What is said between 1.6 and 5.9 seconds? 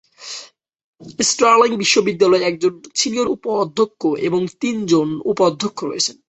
বিশ্ববিদ্যালয়ে একজন সিনিয়র উপ-অধ্যক্ষ এবং তিনজন উপ-অধ্যক্ষ